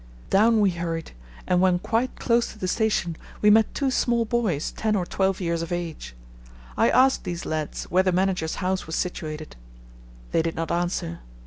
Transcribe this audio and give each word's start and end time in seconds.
Down 0.31 0.61
we 0.61 0.71
hurried, 0.71 1.11
and 1.47 1.61
when 1.61 1.77
quite 1.77 2.15
close 2.19 2.51
to 2.51 2.57
the 2.57 2.67
station 2.67 3.15
we 3.39 3.51
met 3.51 3.75
two 3.75 3.91
small 3.91 4.25
boys 4.25 4.71
ten 4.71 4.95
or 4.95 5.05
twelve 5.05 5.39
years 5.39 5.61
of 5.61 5.71
age. 5.71 6.15
I 6.75 6.89
asked 6.89 7.23
these 7.23 7.45
lads 7.45 7.83
where 7.83 8.01
the 8.01 8.11
manager's 8.11 8.55
house 8.65 8.87
was 8.87 8.95
situated. 8.95 9.57
They 10.31 10.41
did 10.41 10.55
not 10.55 10.71
answer. 10.71 11.19